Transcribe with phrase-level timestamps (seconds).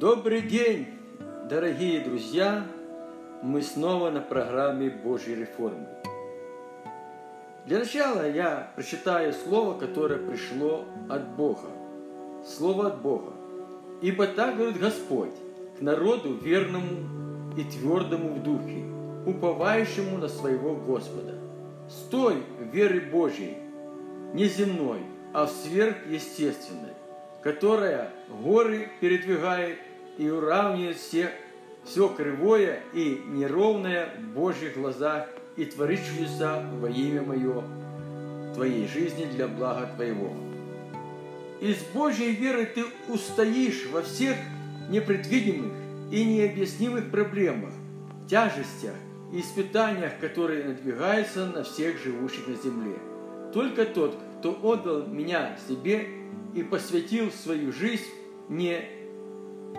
[0.00, 0.86] Добрый день,
[1.50, 2.66] дорогие друзья!
[3.42, 5.86] Мы снова на программе Божьей реформы.
[7.66, 11.68] Для начала я прочитаю слово, которое пришло от Бога.
[12.46, 13.34] Слово от Бога.
[14.00, 15.34] «Ибо так говорит Господь
[15.78, 18.82] к народу верному и твердому в духе,
[19.26, 21.34] уповающему на своего Господа.
[21.90, 23.58] Стой в вере Божьей,
[24.32, 25.00] не земной,
[25.34, 26.94] а сверхъестественной,
[27.42, 28.12] которая
[28.42, 29.76] горы передвигает
[30.20, 31.30] и уравнивает все,
[31.82, 37.62] все кривое и неровное в Божьих глазах и творит чудеса во имя Мое,
[38.54, 40.34] Твоей жизни для блага Твоего.
[41.62, 44.36] Из Божьей веры ты устоишь во всех
[44.90, 45.72] непредвидимых
[46.10, 47.72] и необъяснимых проблемах,
[48.28, 48.96] тяжестях
[49.32, 52.98] и испытаниях, которые надвигаются на всех живущих на земле.
[53.54, 56.08] Только тот, кто отдал меня себе
[56.54, 58.04] и посвятил свою жизнь
[58.50, 58.99] не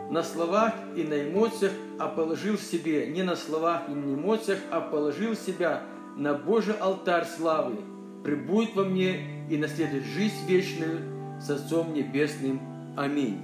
[0.10, 4.82] на словах и на эмоциях, а положил себе не на словах и на эмоциях, а
[4.82, 5.84] положил себя
[6.18, 7.78] на Божий алтарь славы,
[8.24, 11.02] прибудет во мне и наследует жизнь вечную
[11.42, 12.60] с Отцом Небесным.
[12.98, 13.40] Аминь.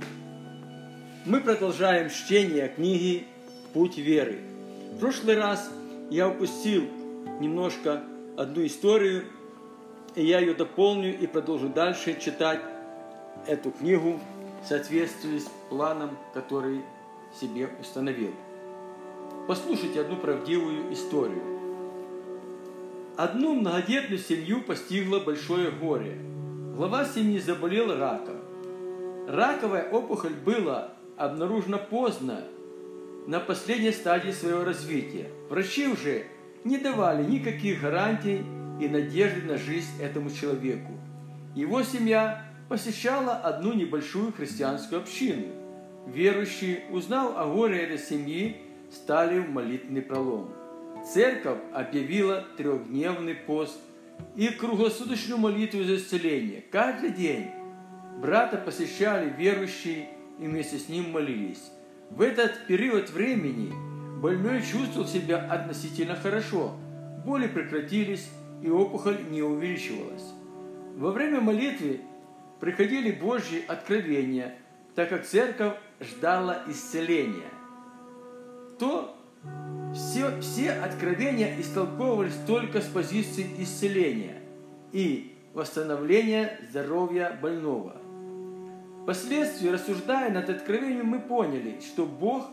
[1.26, 3.26] Мы продолжаем чтение книги
[3.74, 4.40] «Путь веры».
[4.94, 5.70] В прошлый раз
[6.10, 6.84] я упустил
[7.40, 8.04] немножко
[8.38, 9.26] одну историю,
[10.16, 12.62] и я ее дополню и продолжу дальше читать
[13.46, 14.20] эту книгу
[14.64, 16.82] в соответствии с планом, который
[17.40, 18.32] себе установил.
[19.48, 21.42] Послушайте одну правдивую историю.
[23.16, 26.20] Одну многодетную семью постигло большое горе.
[26.76, 28.38] Глава семьи заболел раком.
[29.28, 32.44] Раковая опухоль была обнаружена поздно,
[33.28, 35.30] на последней стадии своего развития.
[35.50, 36.28] Врачи уже
[36.64, 38.44] не давали никаких гарантий
[38.80, 40.94] и надежды на жизнь этому человеку.
[41.54, 45.48] Его семья посещала одну небольшую христианскую общину.
[46.08, 48.58] Верующие, узнав о горе этой семьи,
[48.92, 50.50] стали в молитвенный пролом.
[51.14, 53.80] Церковь объявила трехдневный пост
[54.36, 56.64] и круглосуточную молитву за исцеление.
[56.72, 57.48] Каждый день
[58.22, 61.72] брата посещали верующие и вместе с ним молились.
[62.10, 63.72] В этот период времени
[64.22, 66.74] больной чувствовал себя относительно хорошо.
[67.26, 68.30] Боли прекратились,
[68.64, 70.24] и опухоль не увеличивалась.
[70.96, 72.00] Во время молитвы
[72.60, 74.56] приходили Божьи откровения,
[74.96, 77.52] так как церковь ждала исцеления.
[78.80, 79.16] То
[79.94, 84.42] все, все откровения истолковывались только с позиции исцеления
[84.92, 87.96] и восстановления здоровья больного.
[89.04, 92.48] Впоследствии, рассуждая над откровением, мы поняли, что Бог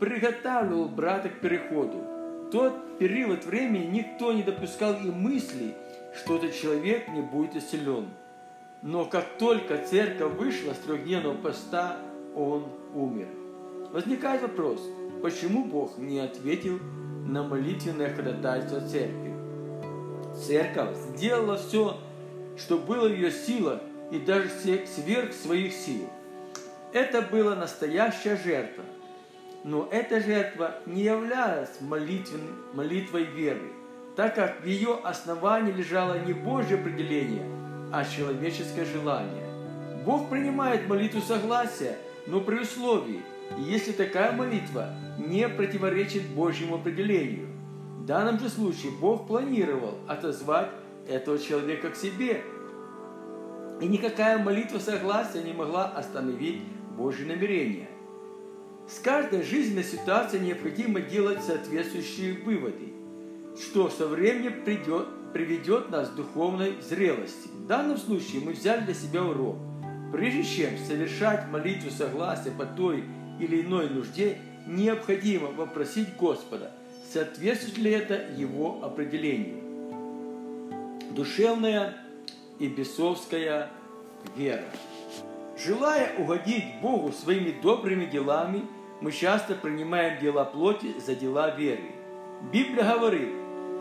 [0.00, 1.98] приготавливал брата к переходу.
[1.98, 5.74] В тот период времени никто не допускал и мысли,
[6.14, 8.08] что этот человек не будет исцелен–
[8.82, 11.98] но как только церковь вышла с трехдневного поста,
[12.34, 13.28] он умер.
[13.92, 14.80] Возникает вопрос,
[15.22, 16.80] почему Бог не ответил
[17.26, 19.34] на молитвенное ходатайство церкви?
[20.34, 21.96] Церковь сделала все,
[22.56, 26.06] что было в ее силах, и даже сверх своих сил.
[26.92, 28.84] Это была настоящая жертва.
[29.64, 33.72] Но эта жертва не являлась молитвой веры,
[34.16, 37.46] так как в ее основании лежало не Божье определение–
[37.92, 39.44] а человеческое желание.
[40.04, 43.22] Бог принимает молитву согласия, но при условии,
[43.58, 47.48] если такая молитва не противоречит Божьему определению.
[47.98, 50.70] В данном же случае Бог планировал отозвать
[51.08, 52.42] этого человека к себе.
[53.80, 56.62] И никакая молитва согласия не могла остановить
[56.96, 57.88] Божье намерение.
[58.88, 62.91] С каждой жизненной ситуацией необходимо делать соответствующие выводы,
[63.58, 67.48] что со временем придет приведет нас к духовной зрелости.
[67.48, 69.56] В данном случае мы взяли для себя урок.
[70.12, 73.04] Прежде чем совершать молитву согласия по той
[73.40, 76.70] или иной нужде, необходимо попросить Господа,
[77.10, 79.62] соответствует ли это Его определению.
[81.12, 81.96] Душевная
[82.58, 83.70] и бесовская
[84.36, 84.64] вера.
[85.58, 88.62] Желая угодить Богу своими добрыми делами,
[89.00, 91.92] мы часто принимаем дела плоти за дела веры.
[92.52, 93.28] Библия говорит,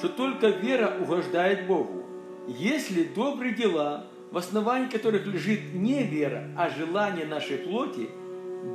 [0.01, 2.03] что только вера угождает Богу.
[2.47, 8.09] Если добрые дела, в основании которых лежит не вера, а желание нашей плоти,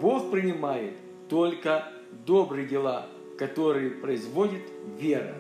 [0.01, 0.93] Бог принимает
[1.29, 1.89] только
[2.25, 3.07] добрые дела,
[3.41, 4.63] которые производит
[5.01, 5.35] вера.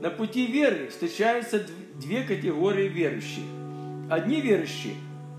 [0.00, 1.64] На пути веры встречаются
[2.00, 3.44] две категории верующих.
[4.10, 4.94] Одни верующие,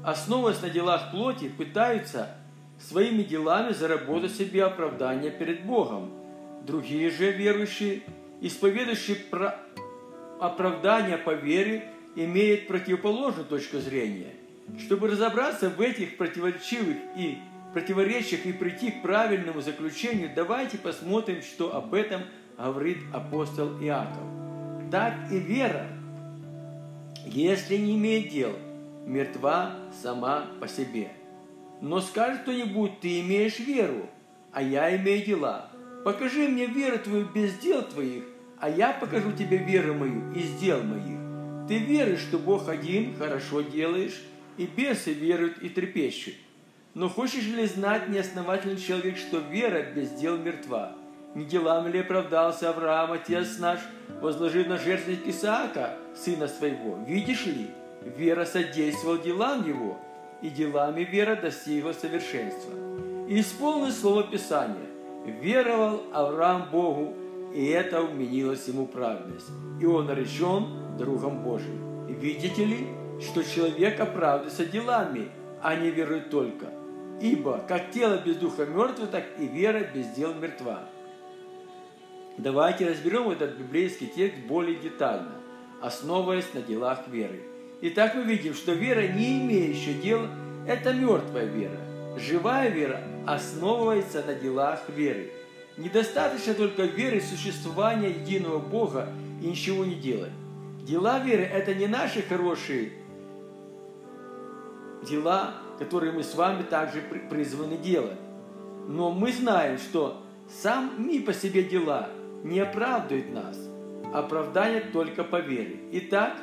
[0.06, 2.38] основываясь на делах плоти, пытаются
[2.80, 6.10] своими делами заработать себе оправдание перед Богом.
[6.66, 8.04] Другие же верующие,
[8.40, 9.18] исповедующие
[10.40, 11.84] оправдание по вере
[12.16, 14.34] имеет противоположную точку зрения.
[14.80, 17.38] Чтобы разобраться в этих противоречивых и
[17.74, 22.22] противоречиях и прийти к правильному заключению, давайте посмотрим, что об этом
[22.58, 24.24] говорит апостол Иаков.
[24.92, 25.88] Так и вера,
[27.26, 28.52] если не имеет дел,
[29.06, 31.12] мертва сама по себе.
[31.82, 34.10] Но скажет кто-нибудь, ты имеешь веру,
[34.52, 35.70] а я имею дела.
[36.04, 38.24] Покажи мне веру твою без дел твоих,
[38.60, 41.20] а я покажу тебе веру мою из дел моих.
[41.68, 44.22] Ты веришь, что Бог один, хорошо делаешь,
[44.58, 46.34] и бесы веруют и трепещут.
[46.94, 50.94] Но хочешь ли знать, неосновательный человек, что вера без дел мертва?
[51.36, 53.80] Не делами ли оправдался Авраам, отец наш,
[54.20, 56.98] возложив на жертвенник Исаака, сына своего?
[57.08, 57.68] Видишь ли,
[58.18, 60.00] вера содействовала делам его,
[60.42, 62.74] и делами вера достигла совершенства.
[63.28, 64.88] И исполнил слово Писания.
[65.26, 67.14] Веровал Авраам Богу,
[67.54, 69.50] и это уменилось ему праведность.
[69.80, 72.08] И он наречен другом Божьим.
[72.08, 72.88] Видите ли,
[73.22, 75.30] что человек оправдывается делами,
[75.62, 76.68] а не верует только–
[77.22, 80.86] Ибо как тело без духа мертво, так и вера без дел мертва.
[82.38, 85.34] Давайте разберем этот библейский текст более детально,
[85.82, 87.42] основываясь на делах веры.
[87.82, 90.28] Итак, мы видим, что вера, не имеющая дел,
[90.66, 91.78] это мертвая вера.
[92.18, 95.32] Живая вера основывается на делах веры.
[95.80, 100.34] Недостаточно только веры в существование единого Бога и ничего не делать.
[100.84, 102.92] Дела веры– это не наши хорошие
[105.10, 108.18] дела, которые мы с вами также призваны делать.
[108.90, 110.22] Но мы знаем, что
[110.62, 112.10] сами по себе дела
[112.44, 113.58] не оправдывают нас.
[114.14, 115.80] Оправдание только по вере.
[115.94, 116.36] Итак,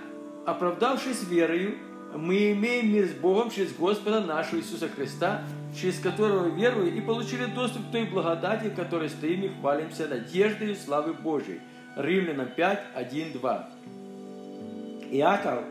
[0.46, 1.74] оправдавшись верою,
[2.14, 5.42] мы имеем мир с Богом через Господа нашего Иисуса Христа,
[5.76, 10.74] через которого веруя и получили доступ к той благодати, которой стоим и хвалимся надеждой и
[10.74, 11.60] славы Божией.
[11.96, 13.68] Римлянам 5, 1, 2.
[15.12, 15.64] Иаков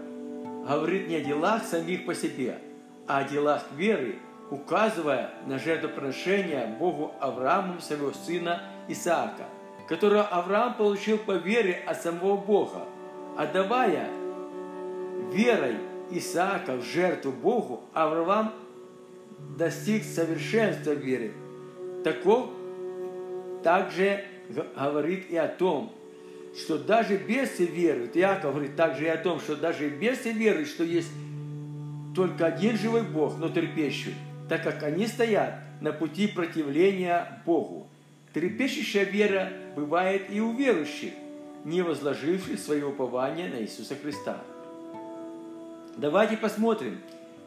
[0.68, 2.58] говорит не о делах самих по себе,
[3.08, 4.16] о делах веры,
[4.50, 9.46] указывая на жертвоприношение Богу Аврааму своего сына Исаака,
[9.88, 12.86] которого Авраам получил по вере от самого Бога,
[13.38, 14.08] отдавая
[15.32, 15.78] верой
[16.12, 18.54] Исаака в жертву Богу, Авраам
[19.58, 21.32] достиг совершенства веры.
[22.04, 22.50] Таков
[23.64, 24.24] также
[24.76, 25.92] говорит и о том,
[26.56, 28.16] что даже бесы веруют.
[28.16, 31.12] Иаков говорит также и о том, что даже бесы веруют, что есть
[32.16, 34.16] только один живой Бог, но терпящий,
[34.48, 37.88] так как они стоят на пути противления Богу.
[38.34, 41.14] Трепещущая вера бывает и у верующих,
[41.66, 44.42] не возложивших свое упование на Иисуса Христа.
[45.98, 47.00] Давайте посмотрим,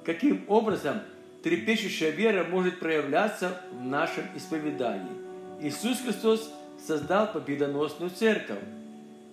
[0.04, 1.00] каким образом
[1.48, 5.16] трепещущая вера может проявляться в нашем исповедании.
[5.62, 6.52] Иисус Христос
[6.86, 8.58] создал победоносную церковь,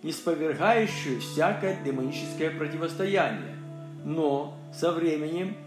[0.01, 3.57] не сповергающую всякое демоническое противостояние,
[4.05, 5.57] но со временем,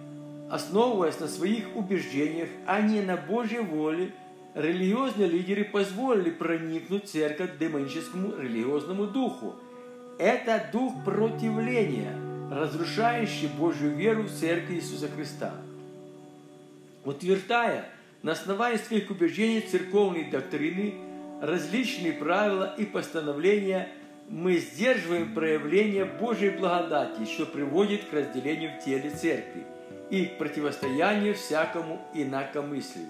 [0.50, 4.12] основываясь на своих убеждениях, а не на Божьей воле,
[4.54, 9.56] религиозные лидеры позволили проникнуть церковь демоническому религиозному духу.
[10.18, 12.16] Это дух противления,
[12.50, 15.52] разрушающий Божью веру в церковь Иисуса Христа.
[17.04, 17.88] Утверждая
[18.22, 20.94] на основании своих убеждений церковной доктрины
[21.40, 23.88] различные правила и постановления
[24.28, 29.64] мы сдерживаем проявление Божьей благодати, что приводит к разделению в теле церкви
[30.10, 33.08] и к противостоянию всякому инакомыслию.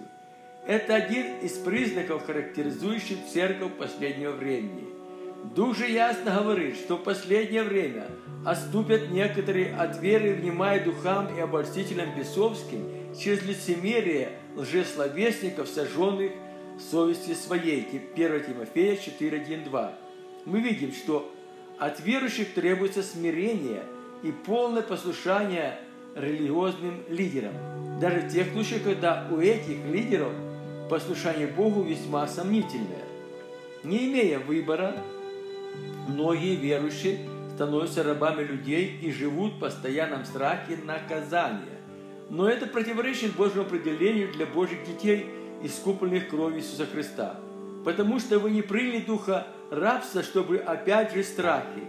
[0.66, 4.84] Это один из признаков, характеризующих церковь последнего времени.
[5.56, 8.06] Дух ясно говорит, что в последнее время
[8.44, 16.32] отступят некоторые от веры, внимая духам и обольстителям бесовским через лицемерие лжесловесников, сожженных
[16.90, 17.86] совести своей.
[18.14, 19.92] 1 Тимофея 4, 1, 2
[20.44, 21.30] мы видим, что
[21.78, 23.82] от верующих требуется смирение
[24.22, 25.78] и полное послушание
[26.14, 27.52] религиозным лидерам.
[28.00, 30.32] Даже в тех случаях, когда у этих лидеров
[30.88, 33.04] послушание Богу весьма сомнительное.
[33.84, 34.96] Не имея выбора,
[36.08, 37.18] многие верующие
[37.54, 41.77] становятся рабами людей и живут в постоянном страхе наказания.
[42.30, 45.26] Но это противоречит Божьему определению для Божьих детей,
[45.62, 47.40] искупленных кровью Иисуса Христа.
[47.84, 51.82] Потому что вы не приняли Духа рабства, чтобы опять же страхи,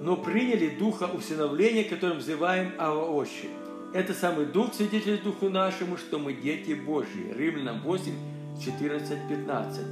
[0.00, 3.48] но приняли духа усыновления, которым взываем Ава Отче.
[3.94, 7.32] Это самый дух свидетель духу нашему, что мы дети Божьи.
[7.36, 8.12] Римлянам 8,
[8.64, 9.84] 14, 15.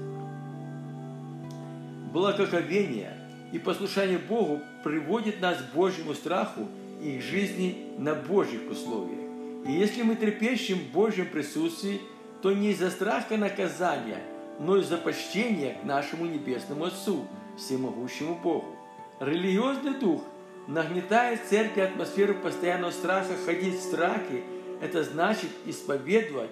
[2.12, 3.14] Благоговение
[3.52, 6.68] и послушание Богу приводит нас к Божьему страху
[7.02, 9.25] и к жизни на Божьих условиях.
[9.66, 12.00] И если мы трепещем в Божьем присутствии,
[12.42, 14.22] то не из-за страха наказания–
[14.58, 18.76] но из-за почтения к нашему Небесному Отцу, Всемогущему Богу.
[19.20, 20.22] Религиозный дух
[20.66, 24.42] нагнетает в церкви атмосферу постоянного страха, ходить в страхе–
[24.80, 26.50] это значит исповедовать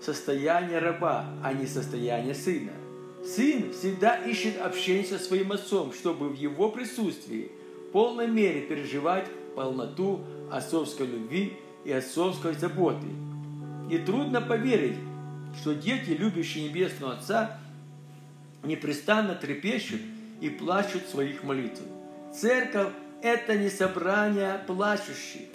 [0.00, 2.72] состояние раба, а не состояние сына.
[3.24, 7.50] Сын всегда ищет общение со своим отцом, чтобы в его присутствии
[7.88, 10.20] в полной мере переживать полноту
[10.50, 11.54] отцовской любви
[11.86, 13.06] и отцовской заботы.
[13.88, 14.98] И трудно поверить,
[15.60, 17.58] что дети, любящие Небесного Отца,
[18.64, 20.00] непрестанно трепещут
[20.40, 21.86] и плачут своих молитвах.
[22.34, 25.46] Церковь– это не собрание плачущих,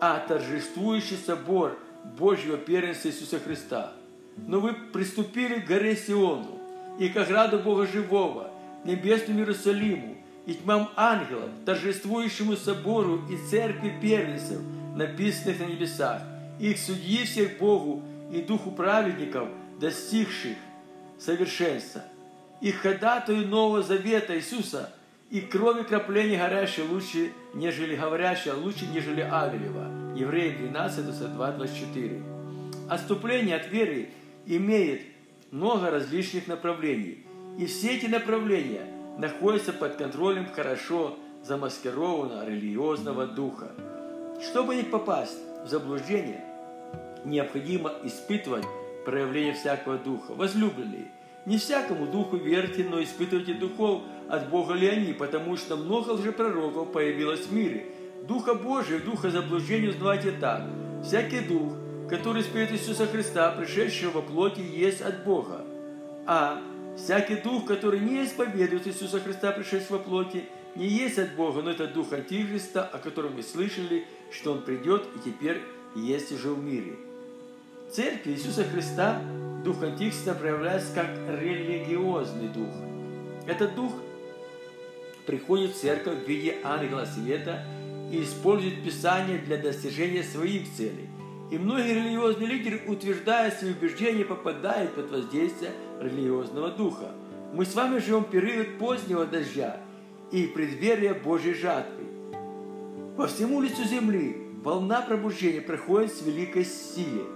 [0.00, 1.78] а торжествующий собор
[2.18, 3.92] Божьего первенства Иисуса Христа.
[4.36, 6.58] Но вы приступили к горе Сиону
[6.98, 8.50] и к ограду Бога Живого,
[8.84, 10.16] небесному Иерусалиму,
[10.46, 14.60] и тьмам ангелов, торжествующему собору и церкви первенцев,
[14.98, 16.22] написанных на небесах,
[16.58, 18.02] и к судьи всех Богу
[18.32, 19.48] и духу праведников,
[19.80, 20.56] достигших
[21.18, 22.02] совершенства,
[22.60, 24.92] и ходатую Нового Завета Иисуса,
[25.30, 30.16] и крови крапления горящей лучше, нежели говорящая, лучше, нежели Авелева.
[30.16, 32.22] Евреи 12, 22, 24.
[32.88, 34.08] Отступление от веры
[34.46, 35.02] имеет
[35.52, 37.24] много различных направлений.
[37.58, 38.86] И все эти направления
[39.18, 43.70] находятся под контролем хорошо замаскированного религиозного духа.
[44.40, 46.44] Чтобы не попасть в заблуждение,
[47.24, 48.64] необходимо испытывать
[49.04, 50.32] проявление всякого духа.
[50.34, 51.06] Возлюбленные,
[51.44, 56.92] не всякому духу верьте, но испытывайте духов, от Бога ли они, потому что много лжепророков
[56.92, 57.86] появилось в мире.
[58.28, 60.62] Духа Божия, духа заблуждения узнавайте так.
[61.02, 61.72] Всякий дух,
[62.08, 65.64] который исповедует Иисуса Христа, пришедшего во плоти, есть от Бога.
[66.26, 66.60] А
[66.96, 70.44] всякий дух, который не исповедует Иисуса Христа, пришедшего во плоти,
[70.76, 75.04] не есть от Бога, но это дух Антихриста, о котором мы слышали, что он придет
[75.16, 75.60] и теперь
[75.94, 76.96] есть уже в мире.
[77.90, 79.20] Церковь Иисуса Христа,
[79.64, 81.08] дух Антихриста проявляется как
[81.40, 82.68] религиозный дух.
[83.46, 83.92] Этот дух
[85.26, 87.64] приходит в церковь в виде ангела света
[88.12, 91.08] и использует Писание для достижения своих целей.
[91.50, 97.12] И многие религиозные лидеры, утверждая свои убеждения, попадают под воздействие религиозного духа.
[97.54, 99.80] Мы с вами живем в период позднего дождя
[100.30, 102.04] и преддверия Божьей жатвы.
[103.16, 107.26] По всему лицу земли волна пробуждения проходит с великой силой.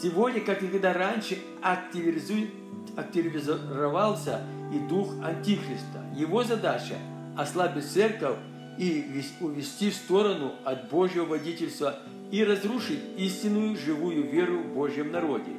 [0.00, 6.04] Сегодня, как никогда раньше, активизировался и дух Антихриста.
[6.14, 6.94] Его задача–
[7.36, 8.36] ослабить церковь
[8.78, 9.04] и
[9.40, 11.96] увести в сторону от Божьего водительства
[12.30, 15.52] и разрушить истинную живую веру в Божьем народе.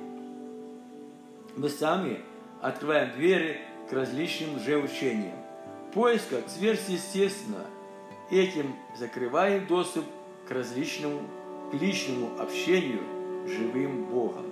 [1.55, 2.19] Мы сами
[2.62, 5.47] открываем двери к различным лжеучениям.
[5.98, 7.66] Поисках сверхъестественно
[8.30, 10.06] этим закрываем доступ
[10.48, 11.22] к различному,
[11.72, 13.00] к личному общению
[13.48, 14.46] с живым Богом.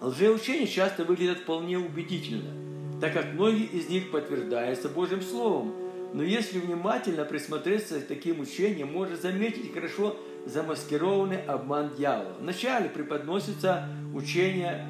[0.00, 2.52] Лжеучения часто выглядят вполне убедительно,
[3.00, 5.74] так как многие из них подтверждаются Божьим Словом,
[6.12, 10.16] но если внимательно присмотреться к таким учениям, можно заметить хорошо
[10.46, 12.36] замаскированный обман дьявола.
[12.38, 14.86] Вначале преподносится учение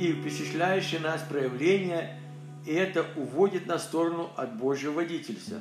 [0.00, 2.18] и впечатляющее нас проявление,
[2.66, 5.58] и это уводит на сторону от Божьего водительства.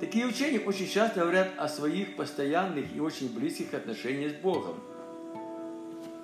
[0.00, 4.74] Такие учения очень часто говорят о своих постоянных и очень близких отношениях с Богом.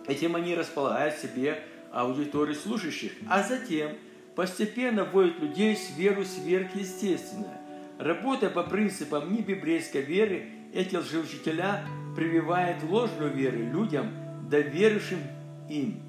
[0.06, 3.92] Этим они располагают себе аудиторию слушающих, а затем
[4.34, 7.60] постепенно вводят людей в веру сверхъестественное.
[7.98, 11.84] Работая по принципам небиблейской веры, эти лжеучителя
[12.16, 14.10] прививают ложную веру людям,
[14.50, 15.18] доверившим
[15.68, 16.02] им.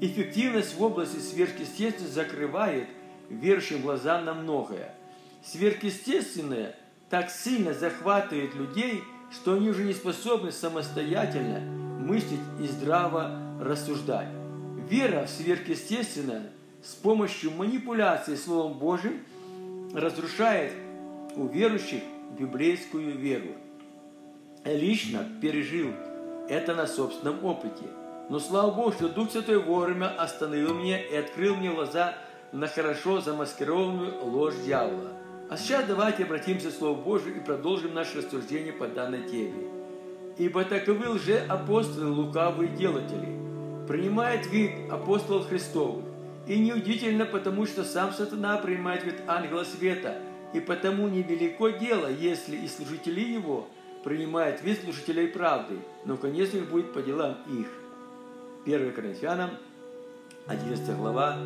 [0.00, 2.88] Эффективность в области сверхъестественного закрывает
[3.28, 4.94] верующим глаза на многое.
[5.44, 6.74] Сверхъестественное
[7.10, 14.28] так сильно захватывает людей, что они уже не способны самостоятельно мыслить и здраво рассуждать.
[14.88, 16.50] Вера в сверхъестественное
[16.82, 19.24] с помощью манипуляции Словом Божьим
[19.94, 20.72] разрушает
[21.36, 22.02] у верующих
[22.38, 23.54] библейскую веру.
[24.64, 25.92] Лично пережил
[26.48, 27.84] это на собственном опыте.
[28.28, 32.14] Но слава Богу, что Дух Святой вовремя остановил меня и открыл мне глаза
[32.54, 35.12] на хорошо замаскированную ложь дьявола.
[35.50, 39.68] А сейчас давайте обратимся к Слову Божию и продолжим наше рассуждение по данной теме.
[40.38, 43.36] Ибо таковы лже-апостолы лукавые делатели,
[43.86, 46.06] принимает вид апостолов Христовых.
[46.46, 50.16] И неудивительно, потому что сам сатана принимает вид ангела света–
[50.54, 53.66] и потому невелико дело, если и служители его
[54.04, 57.66] принимают вид служителей правды, но конец их будет по делам их.
[58.64, 59.50] 1 Коринфянам,
[60.46, 61.36] 11 глава,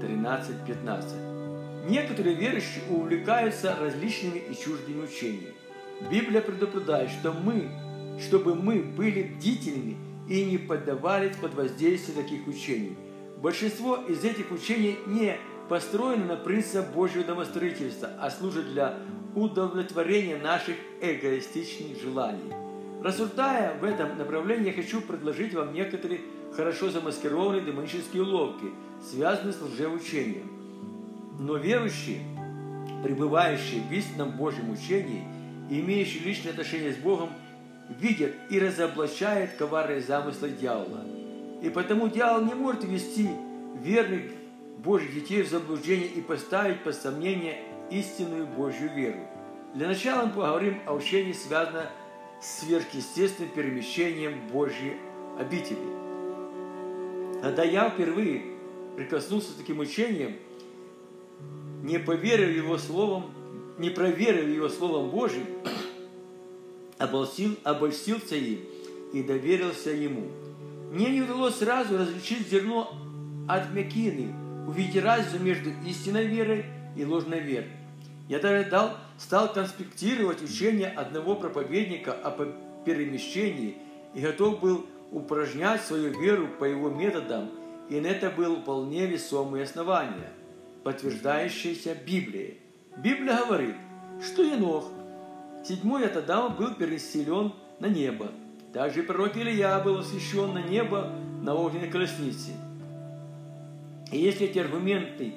[0.00, 1.88] 13-15.
[1.88, 5.54] Некоторые верующие увлекаются различными и чуждыми учениями.
[6.10, 7.68] Библия предупреждает, что мы,
[8.20, 9.96] чтобы мы были бдительными
[10.28, 12.96] и не поддавались под воздействие таких учений.
[13.38, 15.36] Большинство из этих учений не
[15.68, 18.98] построены на принципах Божьего домостроительства, а служат для
[19.34, 22.52] удовлетворения наших эгоистичных желаний.
[23.02, 26.20] Рассуждая в этом направлении, я хочу предложить вам некоторые
[26.56, 28.66] хорошо замаскированные демонические уловки,
[29.02, 30.50] связанные с лжеучением.
[31.38, 32.22] Но верующие,
[33.04, 35.22] пребывающие в истинном Божьем учении
[35.68, 37.30] имеющие личное отношение с Богом,
[38.00, 41.04] видят и разоблачают коварные замыслы дьявола.
[41.62, 43.28] И потому дьявол не может ввести
[43.82, 44.22] верных
[44.78, 47.58] Божьих детей в заблуждение и поставить под сомнение
[47.90, 49.20] истинную Божью веру.
[49.74, 51.86] Для начала мы поговорим о учении, связанном
[52.40, 54.96] с сверхъестественным перемещением Божьей
[55.38, 56.05] обители.
[57.42, 58.42] Когда я впервые
[58.96, 60.36] прикоснулся к таким учением,
[61.82, 63.32] не поверив его словом,
[63.78, 65.46] не проверив его словом Божьим,
[66.98, 68.60] обольстил, обольстился им
[69.12, 70.28] и доверился ему.
[70.92, 72.92] Мне не удалось сразу различить зерно
[73.48, 74.34] от мякины,
[74.66, 76.64] увидеть разницу между истинной верой
[76.96, 77.70] и ложной верой.
[78.28, 82.30] Я даже дал, стал конспектировать учение одного проповедника о
[82.84, 83.76] перемещении
[84.14, 87.50] и готов был упражнять свою веру по его методам,
[87.88, 90.32] и на это было вполне весомые основания,
[90.82, 92.58] подтверждающиеся Библией.
[92.96, 93.76] Библия говорит,
[94.24, 94.90] что Енох,
[95.64, 98.32] седьмой от Адама, был переселен на небо.
[98.72, 102.52] Также пророк Илья был освящен на небо на огненной колеснице.
[104.12, 105.34] И если эти аргументы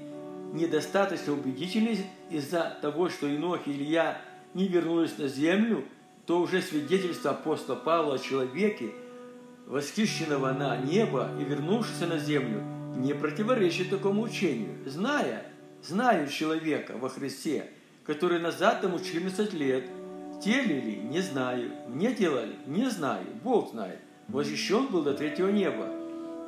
[0.54, 1.98] недостаточно убедительны
[2.30, 4.22] из-за того, что Енох и Илья
[4.54, 5.86] не вернулись на землю,
[6.26, 8.92] то уже свидетельство апостола Павла о человеке,
[9.70, 12.62] восхищенного на небо и вернувшегося на землю,
[12.98, 14.76] не противоречит такому учению.
[14.86, 15.44] Зная,
[15.84, 17.68] знаю человека во Христе,
[18.04, 19.86] который назад тому 14 лет,
[20.44, 25.88] теле ли, не знаю, мне делали, не знаю, Бог знает, восхищен был до третьего неба.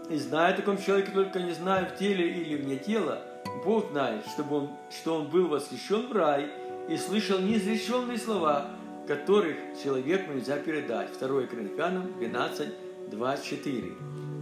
[0.09, 3.21] И знаю о таком человеке, только не знаю, в теле или вне тела,
[3.63, 6.49] Бог знает, чтобы он, что он был восхищен в рай
[6.89, 8.71] и слышал неизреченные слова,
[9.07, 11.09] которых человеку нельзя передать.
[11.19, 12.69] 2 Коринфянам 12,
[13.11, 13.93] 24.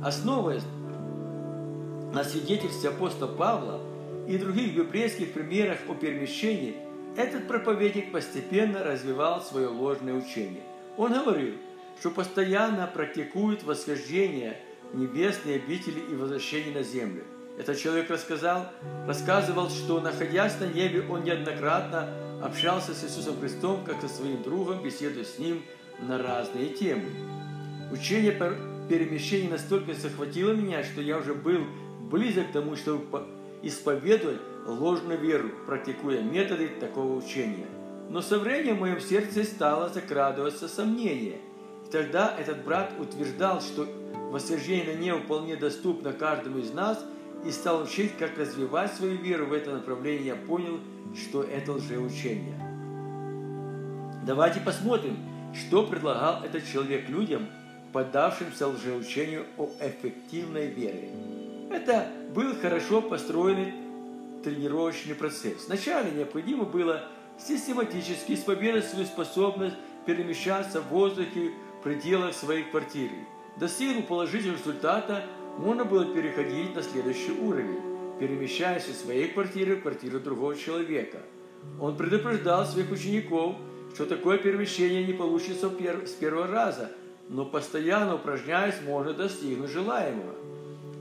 [0.03, 0.63] Основываясь
[2.13, 3.81] на свидетельстве апостола Павла
[4.27, 6.75] и других библейских примерах о перемещении,
[7.17, 10.63] этот проповедник постепенно развивал свое ложное учение.
[10.97, 11.55] Он говорил,
[11.99, 14.57] что постоянно практикует восхождение
[14.93, 17.23] небесные обители и возвращение на землю.
[17.57, 18.67] Этот человек рассказал,
[19.05, 22.07] рассказывал, что, находясь на небе, он неоднократно
[22.41, 25.61] общался с Иисусом Христом, как со своим другом, беседуя с ним
[26.07, 27.09] на разные темы.
[27.91, 28.31] Учение
[28.87, 31.65] перемещения настолько захватило меня, что я уже был
[32.11, 33.25] близок к тому, чтобы
[33.63, 37.65] исповедовать ложную веру, практикуя методы такого учения.
[38.09, 41.37] Но со временем в моем сердце стало закрадываться сомнение.
[41.87, 43.87] И тогда этот брат утверждал, что
[44.31, 47.03] восхождение на небо вполне доступно каждому из нас,
[47.45, 50.79] и стал учить, как развивать свою веру в это направление, я понял,
[51.15, 52.59] что это лжеучение.
[54.27, 55.17] Давайте посмотрим,
[55.53, 57.47] что предлагал этот человек людям–
[57.91, 61.09] поддавшимся лжеучению о эффективной вере.
[61.71, 63.73] Это был хорошо построенный
[64.43, 65.67] тренировочный процесс.
[65.67, 67.03] Вначале необходимо было
[67.37, 69.75] систематически исповедовать свою способность
[70.05, 73.15] перемещаться в воздухе в пределах своей квартиры.
[73.57, 75.23] Достигнув положительного результата,
[75.57, 77.79] можно было переходить на следующий уровень,
[78.19, 81.19] перемещаясь из своей квартиры в квартиру другого человека.
[81.79, 83.55] Он предупреждал своих учеников,
[83.93, 86.91] что такое перемещение не получится с первого раза,
[87.29, 90.35] но постоянно упражняясь, можно достигнуть желаемого.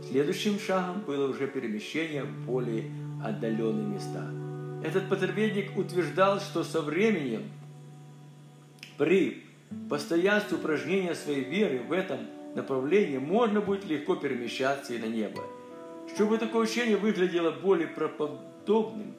[0.09, 2.85] Следующим шагом было уже перемещение в более
[3.25, 4.31] отдаленные места.
[4.85, 7.51] Этот потребитель утверждал, что со временем
[8.97, 9.45] при
[9.89, 12.19] постоянстве упражнения своей веры в этом
[12.55, 15.43] направлении можно будет легко перемещаться и на небо.
[16.15, 19.15] Чтобы такое учение выглядело более правдоподобным,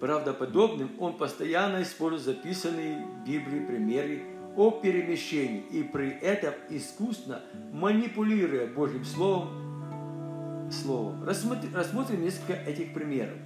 [0.00, 4.22] правдоподобным, он постоянно использует записанные в Библии примеры
[4.56, 11.24] о перемещении и при этом искусно манипулируя Божьим Словом, словом.
[11.24, 13.36] Рассмотрим, рассмотрим несколько этих примеров.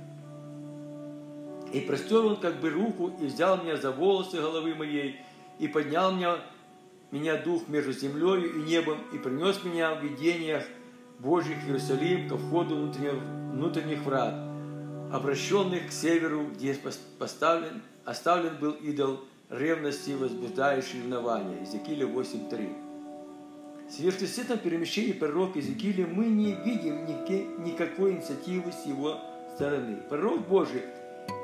[1.73, 5.21] И простер он как бы руку, и взял меня за волосы головы моей,
[5.59, 6.37] и поднял меня,
[7.11, 10.65] меня дух между землей и небом, и принес меня в видениях
[11.19, 13.15] Божьих в Иерусалим ко входу внутренних,
[13.53, 14.35] внутренних врат,
[15.13, 16.77] обращенных к северу, где
[17.19, 21.59] поставлен, оставлен был идол ревности, возбуждающей ревнование.
[21.61, 23.89] Иезекииля 8.3.
[23.89, 27.05] В сверхъестественном перемещении пророка Иезекииля мы не видим
[27.65, 29.19] никакой инициативы с его
[29.55, 29.99] стороны.
[30.09, 30.83] Пророк Божий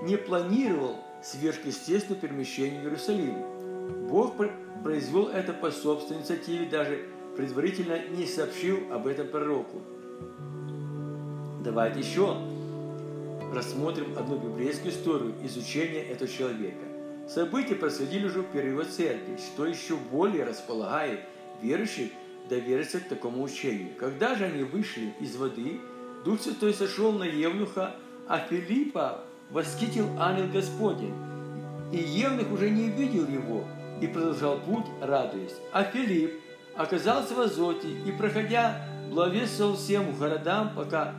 [0.03, 4.09] не планировал сверхъестественное перемещение в Иерусалим.
[4.09, 4.35] Бог
[4.83, 9.83] произвел это по собственной инициативе, даже предварительно не сообщил об этом пророку.
[11.63, 12.37] Давайте еще
[13.53, 16.90] рассмотрим одну библейскую историю изучения этого человека.
[17.33, 21.21] События происходили уже в период церкви, что еще более располагает
[21.63, 22.11] верующих
[22.49, 23.91] довериться к такому учению.
[23.97, 25.81] Когда же они вышли из воды,
[26.25, 27.95] Дух Святой сошел на Евнуха,
[28.27, 31.15] а Филиппа восхитил ангел Господень.
[31.93, 33.65] И Евнух уже не видел его
[34.01, 35.55] и продолжал путь, радуясь.
[35.73, 36.33] А Филипп
[36.75, 41.15] оказался в Азоте и, проходя, благовествовал всем городам, пока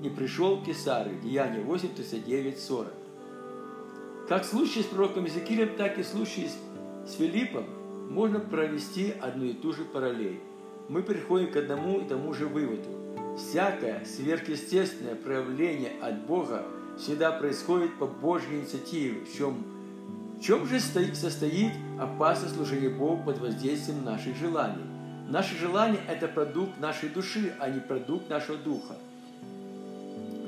[0.00, 1.20] не пришел к Кесарию.
[1.20, 3.01] Деяние 8, 39, 40.
[4.32, 6.48] Как в случае с пророком Иезекиилем, так и в случае
[7.06, 7.66] с Филиппом
[8.08, 10.40] можно провести одну и ту же параллель.
[10.88, 12.88] Мы приходим к одному и тому же выводу.
[13.36, 16.64] Всякое сверхъестественное проявление от Бога
[16.98, 19.66] всегда происходит по Божьей инициативе, в чем,
[20.38, 24.84] в чем же состоит опасность служения Богу под воздействием наших желаний.
[25.28, 28.96] Наши желания– это продукт нашей души, а не продукт нашего духа.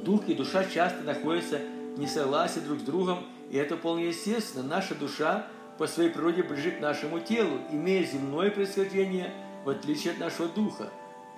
[0.06, 1.60] Дух и душа часто находятся
[1.96, 3.18] в несогласии друг с другом,
[3.54, 4.64] и это вполне естественно.
[4.64, 5.46] Наша душа
[5.78, 9.32] по своей природе ближе к нашему телу, имея земное происхождение,
[9.64, 10.90] в отличие от нашего духа.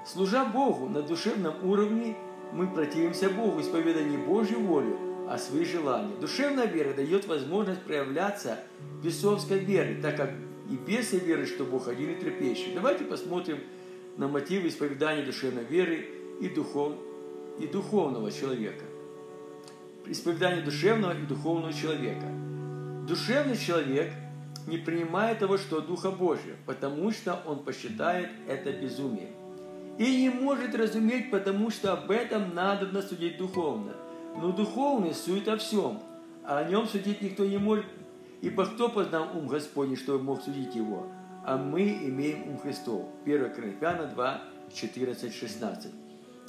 [0.06, 2.16] Служа Богу на душевном уровне,
[2.54, 4.98] мы противимся Богу, исповедуя не Божью волю,
[5.28, 6.16] а свои желания.
[6.18, 8.60] Душевная вера дает возможность проявляться
[9.04, 10.30] бесовской веры, так как
[10.70, 12.72] и бесы верят, что Бог один и трепещущий.
[12.74, 13.58] Давайте посмотрим
[14.16, 16.08] на мотивы исповедания душевной веры
[16.40, 16.94] и, духов,
[17.58, 18.84] и духовного человека.
[20.08, 22.26] Исповедание душевного и духовного человека.
[23.08, 24.12] Душевный человек
[24.66, 29.30] не принимает того, что Духа Божия, потому что он посчитает это безумием.
[29.98, 33.94] И не может разуметь, потому что об этом надо судить духовно.
[34.40, 36.00] Но духовный судит о всем,
[36.44, 37.86] а о нем судить никто не может,
[38.42, 41.06] ибо кто познал ум Господень, чтобы мог судить его?
[41.44, 43.06] А мы имеем ум Христов.
[43.24, 44.42] 1 Коринфянам 2,
[44.74, 45.92] 14, 16.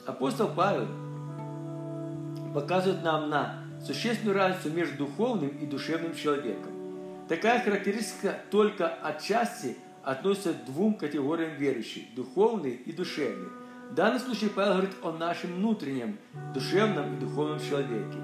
[0.05, 0.87] Апостол Павел
[2.53, 6.71] показывает нам на существенную разницу между духовным и душевным человеком.
[7.27, 13.49] Такая характеристика только отчасти относится к двум категориям верующих– духовный и душевный.
[13.91, 16.17] В данном случае Павел говорит о нашем внутреннем,
[16.53, 18.17] душевном и духовном человеке.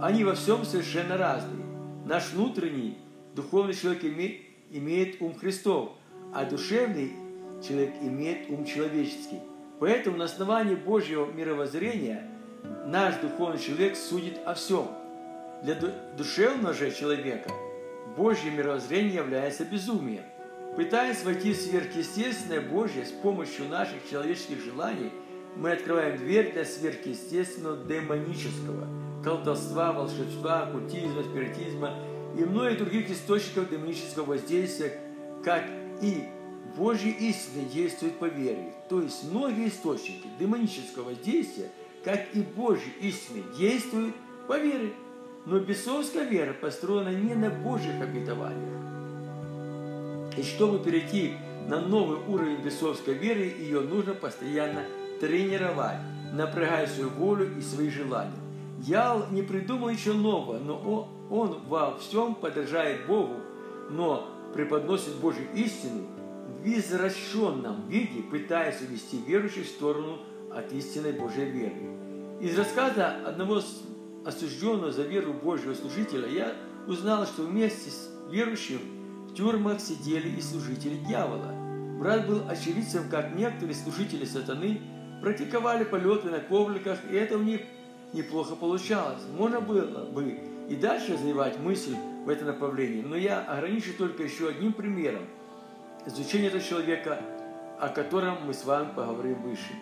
[0.00, 1.64] Они во всем совершенно разные.
[2.04, 2.98] Наш внутренний,
[3.34, 5.92] духовный человек имеет, ум Христов,
[6.32, 7.12] а душевный
[7.66, 9.40] человек имеет ум человеческий.
[9.80, 12.30] Поэтому на основании Божьего мировоззрения
[12.86, 14.88] наш духовный человек судит о всем.
[15.62, 15.76] Для
[16.16, 17.50] душевного же человека
[18.16, 20.24] Божье мировоззрение является безумием.
[20.76, 25.10] Пытаясь войти в сверхъестественное Божье с помощью наших человеческих желаний,
[25.56, 28.88] мы открываем дверь для сверхъестественного демонического,
[29.22, 31.94] колдовства, волшебства, оккультизма, спиритизма
[32.36, 34.98] и многих других источников демонического воздействия,
[35.44, 35.64] как
[36.02, 36.24] и
[36.76, 38.72] Божьи истины действуют по вере.
[38.88, 41.70] То есть многие источники демонического воздействия,
[42.04, 44.14] как и Божьи истины, действуют
[44.46, 44.92] по вере.
[45.46, 48.84] Но бесовская вера построена не на Божьих обетованиях.
[50.36, 51.34] И чтобы перейти
[51.68, 54.82] на новый уровень бесовской веры, ее нужно постоянно
[55.20, 55.98] тренировать,
[56.32, 58.32] напрягая свою волю и свои желания.
[58.78, 63.36] Дьявол не придумал ничего нового, но он во всем подражает Богу,
[63.90, 66.02] но преподносит Божью истину
[66.62, 70.18] в извращенном виде, пытаясь увести верующих в сторону
[70.56, 71.74] от истинной Божьей веры.
[72.40, 73.60] Из рассказа одного
[74.24, 76.52] осужденного за веру Божьего служителя, я
[76.86, 78.80] узнал, что вместе с верующим
[79.28, 81.54] в тюрьмах сидели и служители дьявола.
[81.98, 84.80] Брат был очевидцем, как некоторые служители сатаны
[85.20, 87.60] практиковали полеты на ковриках, и это у них
[88.12, 89.22] неплохо получалось.
[89.36, 90.38] Можно было бы
[90.68, 95.24] и дальше развивать мысль в этом направлении, но я ограничу только еще одним примером
[96.06, 97.20] изучения этого человека,
[97.80, 99.72] о котором мы с вами поговорим выше.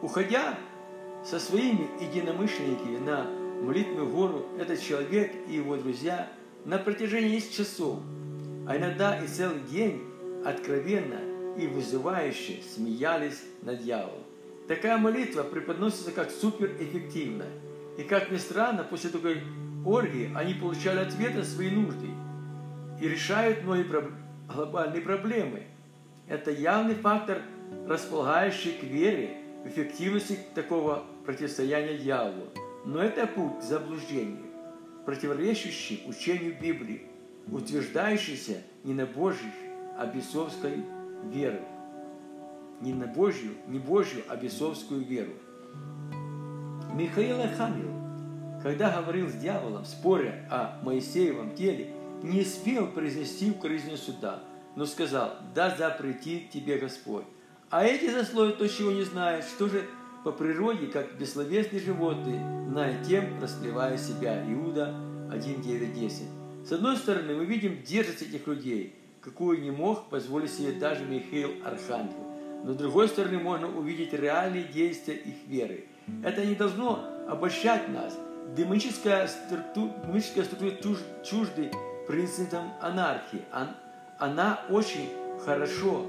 [0.00, 0.56] Уходя
[1.24, 3.26] со своими единомышленниками на
[3.62, 6.28] молитвенную гору этот человек и его друзья
[6.64, 7.98] на протяжении нескольких часов,
[8.66, 10.04] а иногда и целый день
[10.44, 11.20] откровенно
[11.56, 14.22] и вызывающе смеялись над дьяволом.
[14.68, 17.50] Такая молитва преподносится как суперэффективная.
[17.96, 19.42] И как ни странно, после такой
[19.84, 22.06] оргии они получали ответ на свои нужды
[23.00, 23.86] и решают многие
[24.46, 25.64] глобальные проблемы.
[26.28, 27.42] Это явный фактор,
[27.88, 32.48] располагающий к вере эффективности такого противостояния дьяволу.
[32.84, 34.46] Но это путь к заблуждению,
[35.04, 37.02] противоречащий учению Библии,
[37.50, 39.52] утверждающийся не на Божьей,
[39.98, 40.84] а бесовской
[41.24, 41.60] веры.
[42.80, 45.32] Не на Божью, не Божью, а бесовскую веру.
[46.94, 47.92] Михаил Архангел,
[48.62, 51.90] когда говорил с дьяволом, споря о Моисеевом теле,
[52.22, 54.42] не смел произнести укоризненного суда,
[54.76, 57.24] но сказал, да запретит тебе Господь.
[57.70, 59.84] А эти засловия то, чего не знают, что же
[60.24, 64.42] по природе, как бессловесные животные, зная тем, расплевая себя.
[64.50, 64.94] Иуда
[65.30, 66.22] 1, 9, 10.
[66.66, 71.50] С одной стороны, мы видим дерзость этих людей, какую не мог позволить себе даже Михаил
[71.62, 72.26] Архангел.
[72.64, 75.84] Но с другой стороны, можно увидеть реальные действия их веры.
[76.24, 78.18] Это не должно обольщать нас.
[78.56, 81.70] Демоническая структура, демоническая структура чужды
[82.06, 83.42] принципам анархии.
[84.18, 85.10] Она очень
[85.44, 86.06] хорошо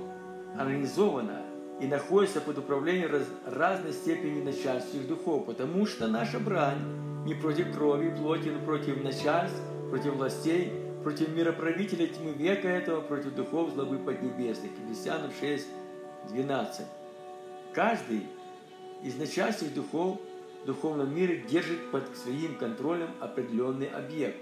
[0.58, 1.42] организована
[1.80, 7.74] и находится под управлением раз, разной степени начальственных духов, потому что наша брань не против
[7.74, 10.72] крови и плоти, но против начальств, против властей,
[11.04, 14.72] против мироправителя тьмы века этого, против духов злобы поднебесных.
[14.90, 15.68] Ефесянам 6,
[16.30, 16.86] 12.
[17.74, 18.24] Каждый
[19.04, 20.18] из начальственных духов
[20.64, 24.38] в духовном мире держит под своим контролем определенный объект.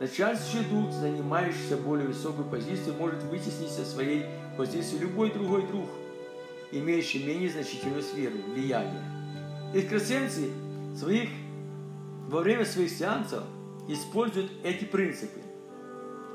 [0.00, 5.88] Начальствующий дух, занимающийся более высокой позицией, может вытеснить со своей позиции любой другой дух,
[6.78, 9.02] имеющий менее значительную сферу влияния.
[9.74, 10.50] Экстрасенсы
[10.96, 11.28] своих,
[12.28, 13.44] во время своих сеансов
[13.88, 15.40] используют эти принципы.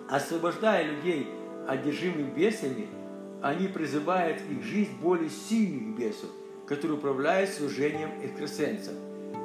[0.10, 1.28] Освобождая людей,
[1.68, 2.88] одержимых бесами,
[3.42, 6.30] они призывают их жизнь более сильных бесов,
[6.68, 8.94] которые управляют служением экстрасенсов.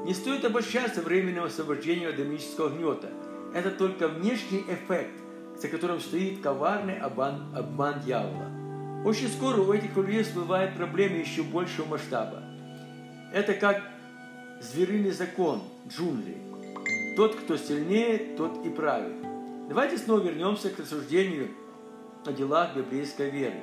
[0.04, 3.10] Не стоит обольщаться временным освобождением от демонического гнета.
[3.54, 5.12] Это только внешний эффект,
[5.60, 8.63] за которым стоит коварный обман, обман дьявола.
[9.04, 12.42] Очень скоро у этих людей всплывают проблемы еще большего масштаба.
[13.34, 13.82] Это как
[14.62, 16.38] звериный закон джунглей.
[17.14, 19.14] Тот, кто сильнее, тот и правит.
[19.68, 21.50] Давайте снова вернемся к рассуждению
[22.24, 23.60] о делах библейской веры.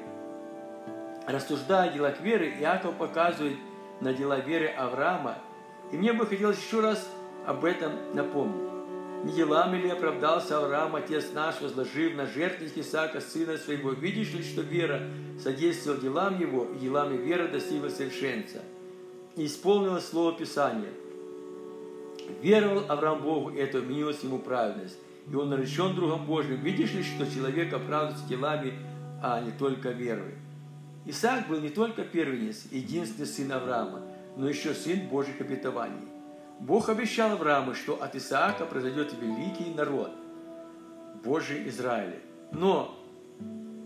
[1.27, 3.57] Рассуждая о делах веры, Иаков показывает
[3.99, 5.37] на дела веры Авраама,
[5.91, 7.09] и мне бы хотелось еще раз
[7.47, 8.70] об этом напомнить.
[9.23, 13.91] Делами ли оправдался Авраам, отец наш, возложив на жертвенник Исаака, сына своего?
[13.91, 15.03] Видишь ли, что вера
[15.41, 18.61] содействовала делам его, и делами веры достигла совершенства?
[19.35, 20.89] И исполнилось слово Писания.
[22.41, 24.97] Веровал Авраам Богу, и это уменилось ему праведность.
[25.31, 26.59] И он наречен другом Божьим.
[26.61, 28.73] Видишь ли, что человек оправдывается делами,
[29.21, 30.33] а не только верой?
[31.05, 34.01] Исаак был не только первенец, единственный сын Авраама,
[34.35, 36.10] но еще сын Божьих обетований.
[36.61, 40.11] Бог обещал Аврааму, что от Исаака произойдет великий народ,
[41.23, 42.19] Божий Израиля.
[42.51, 42.95] Но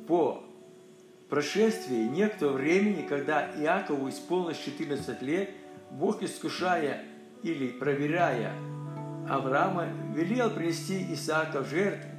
[0.09, 0.43] по
[1.29, 5.51] прошествии некоторого времени, когда Иакову исполнилось 14 лет,
[5.89, 7.05] Бог, искушая
[7.43, 8.51] или проверяя
[9.29, 12.09] Авраама, велел принести Исаака в жертву.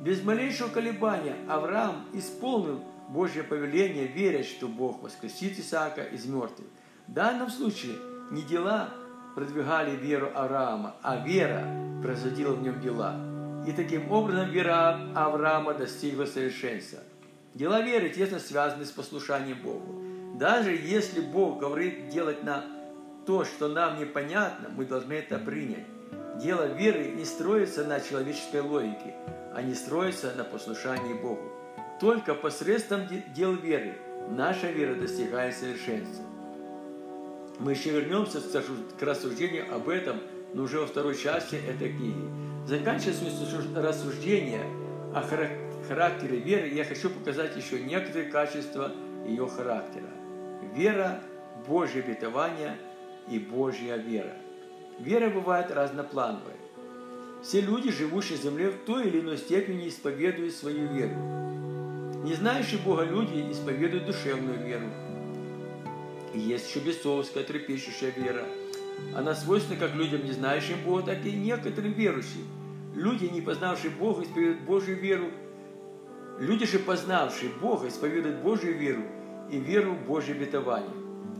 [0.00, 6.68] Без малейшего колебания Авраам исполнил Божье повеление, веря, что Бог воскресит Исаака из мертвых.
[7.06, 7.96] В данном случае
[8.30, 8.88] не дела
[9.34, 11.64] продвигали веру Авраама, а вера
[12.02, 13.16] производила в нем дела.
[13.66, 16.98] И таким образом вера Авраама достигла совершенства.
[17.54, 20.02] Дела веры тесно связаны с послушанием Богу.
[20.34, 22.64] Даже если Бог говорит делать на
[23.26, 25.86] то, что нам непонятно, мы должны это принять.
[26.40, 29.14] Дело веры не строится на человеческой логике,
[29.54, 31.52] а не строится на послушании Богу.
[32.00, 33.02] Только посредством
[33.34, 33.96] дел веры
[34.30, 36.24] наша вера достигает совершенства.
[37.62, 40.16] Мы еще вернемся к рассуждению об этом,
[40.52, 42.28] но уже во второй части этой книги.
[42.66, 43.14] Заканчивая
[43.76, 44.64] рассуждение
[45.14, 45.22] о
[45.86, 48.90] характере веры, я хочу показать еще некоторые качества
[49.24, 50.08] ее характера.
[50.74, 51.22] Вера,
[51.64, 52.76] Божье обетование
[53.30, 54.34] и Божья вера.
[54.98, 56.54] Вера бывает разноплановой.
[57.44, 61.14] Все люди, живущие на земле, в той или иной степени исповедуют свою веру.
[62.24, 64.86] Не знающие Бога люди исповедуют душевную веру.
[66.34, 68.44] И есть еще бесовская, трепещущая вера.
[69.14, 72.46] Она свойственна как людям, не знающим Бога, так и некоторым верующим.
[72.94, 75.26] Люди, не познавшие Бога, исповедуют Божью веру.
[76.38, 79.02] Люди же, познавшие Бога, исповедуют Божью веру
[79.50, 80.90] и веру в Божье обетование.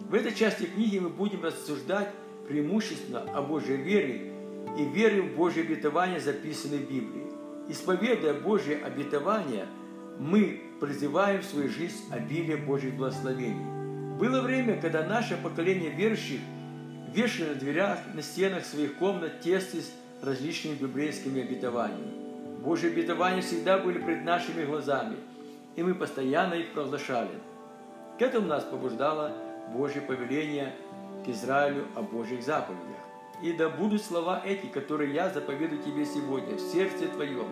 [0.09, 2.11] В этой части книги мы будем рассуждать
[2.47, 4.33] преимущественно о Божьей вере
[4.79, 7.27] и вере в Божье обетование, записанной в Библии.
[7.69, 9.67] Исповедуя Божье обетование,
[10.19, 13.82] мы призываем в свою жизнь обилие Божьих благословений.
[14.19, 16.41] Было время, когда наше поколение верующих
[17.13, 22.13] вешали на дверях, на стенах своих комнат тесты с различными библейскими обетованиями.
[22.63, 25.17] Божьи обетования всегда были пред нашими глазами,
[25.75, 27.31] и мы постоянно их провозглашали.
[28.19, 29.33] К этому нас побуждало
[29.75, 30.73] Божье повеление
[31.25, 32.97] к Израилю о Божьих заповедях.
[33.43, 37.49] И да будут слова эти, которые я заповедую тебе сегодня в сердце твоем,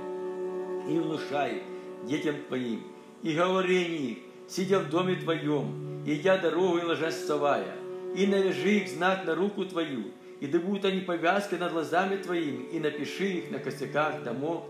[0.88, 1.64] и внушай
[2.04, 2.84] детям твоим,
[3.22, 4.18] и говори них,
[4.50, 7.72] сидя в доме твоем, идя дорогу и ложась вставая,
[8.16, 10.10] и навяжи их знак на руку твою,
[10.40, 14.64] и да будут они повязкой над глазами твоими, и напиши их на косяках домов,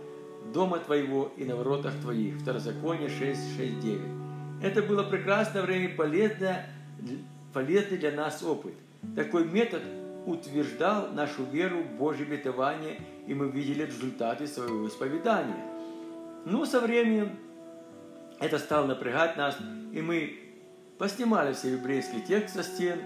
[0.53, 2.41] дома твоего и на воротах твоих.
[2.41, 4.01] Второзаконие 6, 6, 9.
[4.63, 6.69] Это было прекрасное время, полезное,
[7.53, 8.75] полезный для нас опыт.
[9.17, 9.83] Такой метод
[10.27, 15.65] утверждал нашу веру в Божье обетование, и мы видели результаты своего исповедания.
[16.45, 17.39] Но со временем
[18.41, 19.57] это стало напрягать нас,
[19.93, 20.39] и мы
[20.99, 22.99] поснимали все еврейские тексты со стен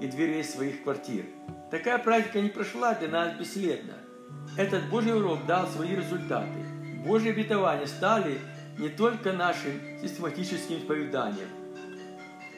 [0.00, 1.24] и дверей своих квартир.
[1.70, 3.94] Такая практика не прошла для нас бесследно.
[4.56, 6.58] Этот Божий урок дал свои результаты.
[7.04, 8.38] Божьи обетования стали
[8.78, 11.48] не только нашим систематическим исповеданием,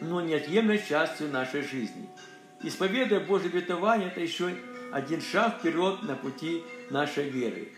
[0.01, 2.09] но неотъемлемой частью нашей жизни.
[2.63, 4.51] Исповедуя Божье обетование, это еще
[4.97, 7.69] один шаг вперед на пути нашей веры.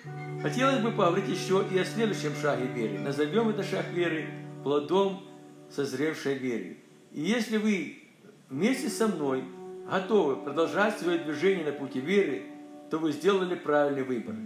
[0.40, 3.00] Хотелось бы поговорить еще и о следующем шаге веры.
[3.00, 4.26] Назовем это шаг веры
[4.62, 5.24] плодом
[5.68, 6.76] созревшей веры.
[7.10, 8.04] И если вы
[8.48, 9.42] вместе со мной
[9.90, 12.44] готовы продолжать свое движение на пути веры,
[12.88, 14.36] то вы сделали правильный выбор.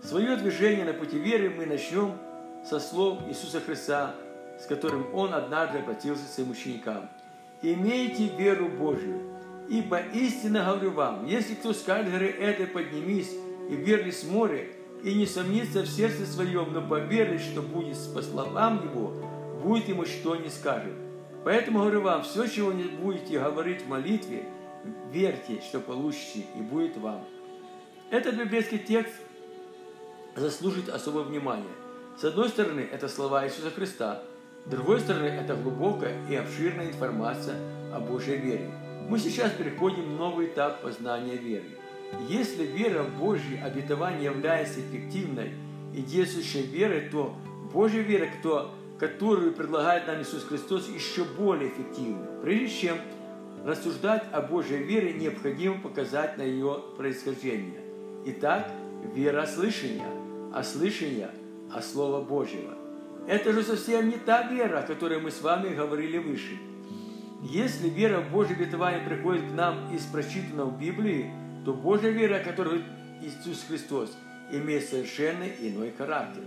[0.00, 2.12] Свое движение на пути веры мы начнем
[2.64, 4.14] со слов Иисуса Христа,
[4.60, 7.10] с которым Он однажды обратился к своим ученикам.
[7.60, 9.33] «Имейте веру Божию,
[9.68, 13.32] ибо истинно говорю вам, если кто скажет горе этой поднимись
[13.68, 14.66] и верли с моря,
[15.02, 19.12] и не сомнится в сердце своем, но поверит, что будет по словам его,
[19.62, 20.94] будет ему что не скажет.
[21.44, 24.46] Поэтому говорю вам, все, чего не будете говорить в молитве,
[25.12, 27.24] верьте, что получите, и будет вам.
[28.10, 29.14] Этот библейский текст
[30.36, 31.64] заслужит особого внимания.
[32.18, 34.22] С одной стороны, это слова Иисуса Христа,
[34.66, 37.56] с другой стороны, это глубокая и обширная информация
[37.92, 38.70] о Божьей вере.
[39.08, 41.64] Мы сейчас переходим в новый этап познания веры.
[42.26, 45.52] Если вера в Божье обетование является эффективной
[45.94, 47.34] и действующей верой, то
[47.72, 48.28] Божья вера,
[48.98, 52.26] которую предлагает нам Иисус Христос, еще более эффективна.
[52.42, 52.98] Прежде чем
[53.66, 57.80] рассуждать о Божьей вере, необходимо показать на ее происхождение.
[58.24, 58.70] Итак,
[59.14, 60.08] вера слышания,
[60.54, 61.30] а слышание
[61.70, 62.72] о Слово Божьего.
[63.28, 66.58] Это же совсем не та вера, о которой мы с вами говорили выше.
[67.44, 71.30] Если вера в Божье обетование приходит к нам из прочитанного в Библии,
[71.66, 72.82] то Божья вера, которую
[73.20, 74.16] Иисус Христос,
[74.50, 76.42] имеет совершенно иной характер.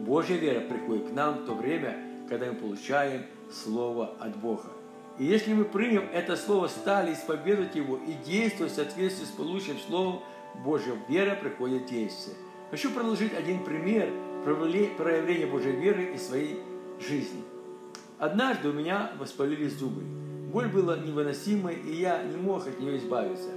[0.00, 1.98] Божья вера приходит к нам в то время,
[2.30, 4.70] когда мы получаем Слово от Бога.
[5.18, 9.78] И если мы примем это Слово, стали исповедовать его и действовать в соответствии с полученным
[9.86, 10.20] Словом,
[10.64, 12.36] Божья вера приходит в действие.
[12.70, 14.08] Хочу предложить один пример
[14.42, 16.60] проявления Божьей веры из своей
[16.98, 17.42] жизни.
[18.20, 20.02] Однажды у меня воспалились зубы.
[20.52, 23.48] Боль была невыносимой, и я не мог от нее избавиться.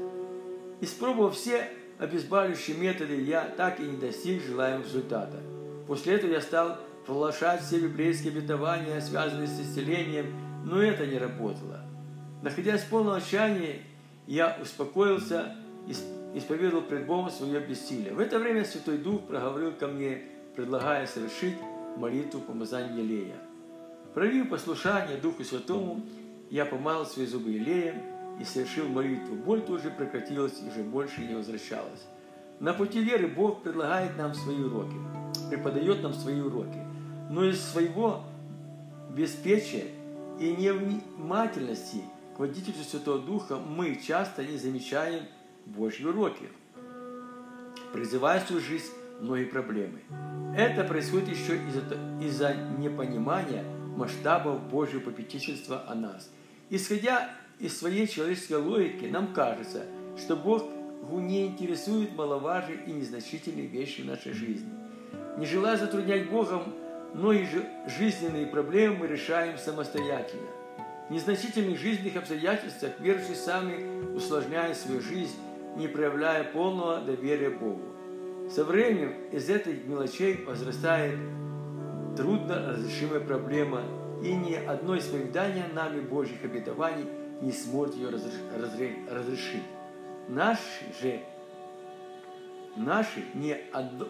[0.79, 5.41] Испробовав все обезболивающие методы, я так и не достиг желаемого результата.
[5.85, 10.27] После этого я стал проглашать все библейские обетования, связанные с исцелением,
[10.63, 11.81] но это не работало.
[12.41, 13.81] Находясь в полном отчаянии,
[14.27, 18.13] я успокоился и исповедовал пред Богом свое бессилие.
[18.13, 20.21] В это время Святой Дух проговорил ко мне,
[20.55, 21.57] предлагая совершить
[21.97, 23.35] молитву помазания елея.
[24.13, 26.01] Проявив послушание Духу Святому,
[26.51, 27.95] я помазал свои зубы елеем
[28.39, 29.35] и совершил молитву.
[29.35, 32.05] Боль тут же прекратилась и уже больше не возвращалась.
[32.59, 34.95] На пути веры Бог предлагает нам свои уроки,
[35.49, 36.77] преподает нам свои уроки.
[37.31, 38.23] Но из своего
[39.09, 39.85] беспечия
[40.39, 42.03] и невнимательности
[42.35, 45.23] к водительству Святого Духа мы часто не замечаем
[45.65, 46.49] Божьи уроки,
[47.93, 50.01] призывая в свою жизнь многие проблемы.
[50.55, 51.57] Это происходит еще
[52.19, 53.63] из-за из непонимания
[53.95, 56.29] масштабов Божьего попечительства о нас.
[56.69, 57.29] Исходя
[57.59, 59.85] из своей человеческой логики, нам кажется,
[60.17, 60.63] что Бог
[61.11, 64.69] не интересует маловажные и незначительные вещи в нашей жизни.
[65.37, 66.73] Не желая затруднять Богом,
[67.13, 67.47] многие
[67.97, 70.47] жизненные проблемы мы решаем самостоятельно.
[71.09, 75.35] В незначительных жизненных обстоятельствах верующие сами усложняют свою жизнь
[75.75, 77.81] не проявляя полного доверия Богу.
[78.49, 81.17] Со временем из этих мелочей возрастает
[82.15, 83.81] трудно разрешимая проблема,
[84.23, 87.05] и ни одно исповедание нами Божьих обетований
[87.41, 89.63] не сможет ее разрешить.
[90.29, 90.61] Наши
[91.01, 91.19] же,
[92.77, 93.57] наши не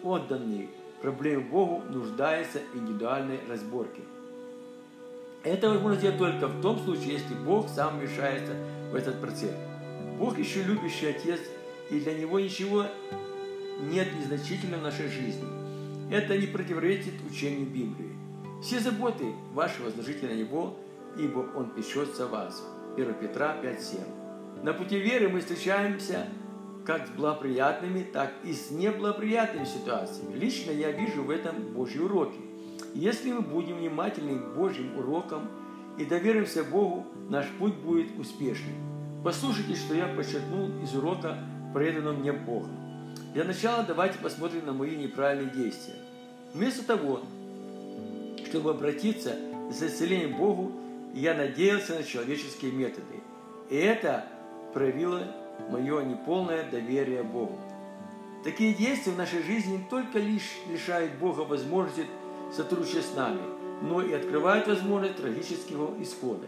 [0.04, 0.70] отданные
[1.02, 4.02] проблемы Богу нуждаются в индивидуальной разборке.
[5.44, 8.54] Это возможно сделать только в том случае, если Бог сам вмешается
[8.92, 9.56] в этот процесс.
[10.18, 11.40] Бог еще любящий Отец,
[11.90, 12.86] и для Него ничего
[13.82, 15.63] нет незначительного в нашей жизни.
[16.14, 18.16] Это не противоречит учению Библии.
[18.62, 20.78] Все заботы ваши возложите на Него,
[21.18, 22.64] ибо Он печется о вас.
[22.96, 24.64] 1 Петра 5.7.
[24.64, 26.28] На пути веры мы встречаемся
[26.86, 30.36] как с благоприятными, так и с неблагоприятными ситуациями.
[30.36, 32.40] Лично я вижу в этом Божьи уроки.
[32.94, 35.50] Если мы будем внимательны к Божьим урокам
[35.98, 38.76] и доверимся Богу, наш путь будет успешным.
[39.24, 41.40] Послушайте, что я подчеркнул из урока,
[41.74, 42.83] преданного мне Богом.
[43.34, 45.96] Для начала давайте посмотрим на мои неправильные действия.
[46.54, 47.22] Вместо того,
[48.48, 49.36] чтобы обратиться
[49.72, 50.72] за исцелением Богу,
[51.16, 53.22] я надеялся на человеческие методы.
[53.72, 54.26] И это
[54.76, 55.24] проявило
[55.72, 57.58] мое неполное доверие Богу.
[58.44, 62.06] Такие действия в нашей жизни не только лишь лишают Бога возможности
[62.56, 63.42] сотрудничать с нами,
[63.82, 66.46] но и открывают возможность трагического исхода.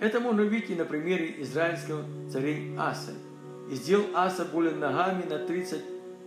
[0.00, 3.12] Это можно видеть и на примере израильского царя Аса.
[3.70, 5.38] «И сделал Аса более ногами на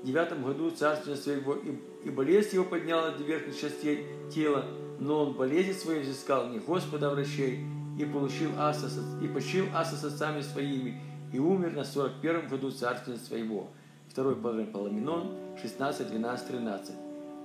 [0.04, 1.56] 39 году царствия своего,
[2.04, 4.66] и, болезнь его подняла до верхних частей тела,
[5.00, 7.66] но он болезнь свою взыскал не Господа врачей,
[8.00, 8.90] и получил Аса,
[9.22, 11.02] и почил Аса с отцами своими,
[11.34, 13.70] и умер на 41 году царствия своего.
[14.10, 16.96] Второй Паламинон 16, 12, 13.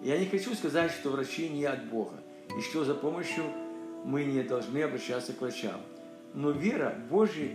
[0.03, 2.14] Я не хочу сказать, что врачи не от Бога,
[2.57, 3.44] и что за помощью
[4.05, 5.80] мы не должны обращаться к врачам.
[6.34, 7.50] Но вера Божья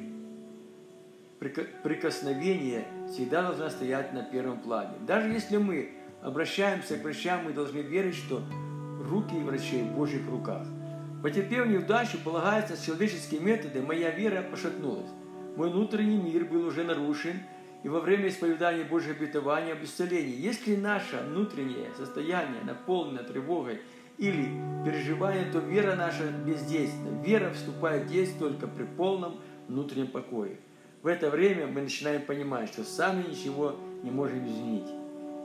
[1.40, 4.94] прикосновение всегда должна стоять на первом плане.
[5.02, 8.42] Даже если мы обращаемся к врачам, мы должны верить, что
[9.10, 10.68] руки врачей в Божьих руках.
[11.22, 15.10] Потерпев неудачу, полагаясь на человеческие методы, моя вера пошатнулась.
[15.56, 17.40] Мой внутренний мир был уже нарушен,
[17.84, 23.82] и во время исповедания Божьего обетования об исцелении, если наше внутреннее состояние наполнено тревогой
[24.18, 24.50] или
[24.84, 27.22] переживанием, то вера наша бездейственна.
[27.24, 30.60] Вера вступает в действие только при полном внутреннем покое.
[31.04, 34.88] В это время мы начинаем понимать, что сами ничего не можем изменить.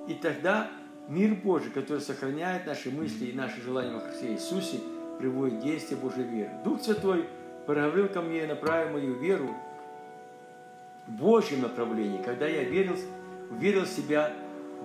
[0.09, 0.71] И тогда
[1.09, 4.79] мир Божий, который сохраняет наши мысли и наши желания во Христе Иисусе,
[5.19, 6.51] приводит действие Божьей веры.
[6.65, 7.27] Дух Святой
[7.67, 9.55] проговорил ко мне и направил мою веру
[11.07, 12.97] в Божьем направлении, когда я верил,
[13.51, 14.33] верил в себя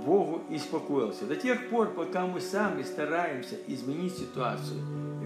[0.05, 1.25] Богу и успокоился.
[1.25, 4.79] До тех пор, пока мы сами стараемся изменить ситуацию,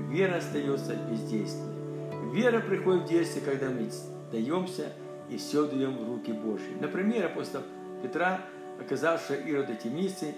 [0.09, 2.31] вера остается бездейственной.
[2.31, 3.89] Вера приходит в действие, когда мы
[4.31, 4.93] даемся
[5.31, 6.75] и все даем в руки Божьи.
[6.79, 7.61] Например, апостол
[8.03, 8.41] Петра,
[8.79, 10.35] оказавшего Ирода Темницы,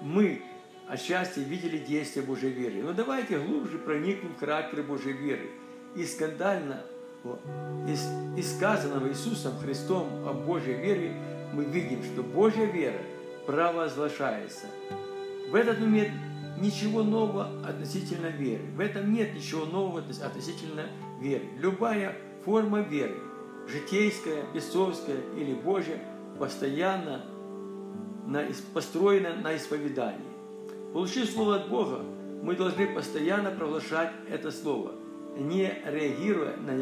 [0.00, 0.42] мы
[0.88, 2.82] отчасти видели действие Божьей веры.
[2.82, 5.48] Но давайте глубже проникнем в характер Божьей веры.
[5.94, 6.82] И скандально
[7.86, 8.04] из,
[8.36, 11.14] из сказанного Иисусом Христом о Божьей вере
[11.52, 12.98] мы видим, что Божья вера
[13.46, 14.66] провозглашается.
[15.50, 16.10] В этот момент
[16.58, 18.64] ничего нового относительно веры.
[18.74, 20.86] В этом нет ничего нового относительно
[21.20, 21.44] веры.
[21.58, 23.14] Любая форма веры–
[23.68, 25.98] житейская, бесовская или Божья,
[26.38, 27.24] постоянно
[28.26, 28.44] на,
[28.74, 30.20] построена на исповедании.
[30.92, 32.00] Получив Слово от Бога,
[32.42, 34.92] мы должны постоянно провозглашать это Слово,
[35.36, 36.72] не реагируя на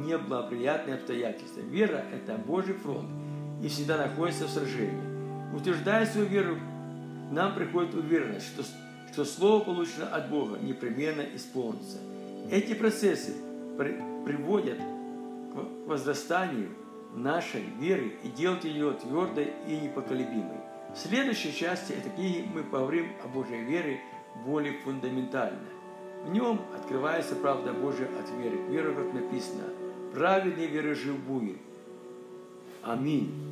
[0.00, 1.60] неблагоприятные обстоятельства.
[1.60, 3.08] Вера– это Божий фронт
[3.62, 5.54] и всегда находится в сражении.
[5.54, 6.56] Утверждая свою веру,
[7.30, 8.62] нам приходит уверенность, что,
[9.12, 11.98] что Слово, полученное от Бога, непременно исполнится.
[12.50, 13.34] Эти процессы
[13.76, 14.78] при, приводят
[15.52, 16.70] к возрастанию
[17.14, 20.60] нашей веры и делать ее твердой и непоколебимой.
[20.94, 24.00] В следующей части этой книги мы поговорим о Божьей вере
[24.44, 25.68] более фундаментально.
[26.24, 28.58] В нем открывается правда Божия от веры.
[28.58, 29.64] К вере, как написано,
[30.12, 31.58] праведный веры жив будет.
[32.82, 33.49] Аминь.